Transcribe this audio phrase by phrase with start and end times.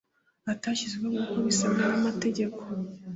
[0.51, 2.57] Atashyizweho nk uko bisabwa n amategeko